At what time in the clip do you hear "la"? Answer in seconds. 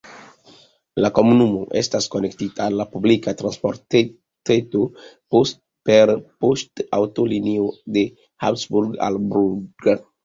1.05-1.09, 2.79-2.87